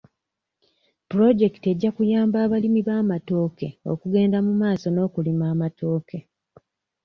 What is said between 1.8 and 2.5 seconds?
kuyamba